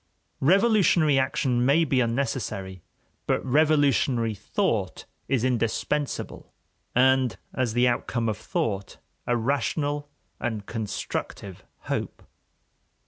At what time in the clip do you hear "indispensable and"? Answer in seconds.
5.43-7.37